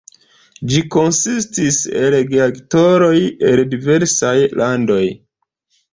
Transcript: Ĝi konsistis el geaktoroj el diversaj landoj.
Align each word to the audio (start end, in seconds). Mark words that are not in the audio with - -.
Ĝi 0.71 0.79
konsistis 0.95 1.77
el 2.01 2.17
geaktoroj 2.33 3.15
el 3.51 3.65
diversaj 3.75 4.35
landoj. 4.63 5.03